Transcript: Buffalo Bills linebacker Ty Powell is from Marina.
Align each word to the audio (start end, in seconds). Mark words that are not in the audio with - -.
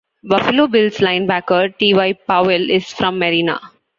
Buffalo 0.29 0.65
Bills 0.67 0.97
linebacker 0.99 1.69
Ty 1.77 2.13
Powell 2.27 2.71
is 2.71 2.91
from 2.91 3.19
Marina. 3.19 3.61